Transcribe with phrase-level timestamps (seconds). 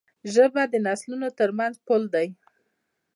[0.33, 2.27] ژبه د نسلونو ترمنځ پُل دی.